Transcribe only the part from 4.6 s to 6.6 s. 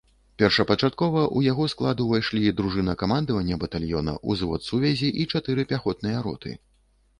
сувязі і чатыры пяхотныя роты.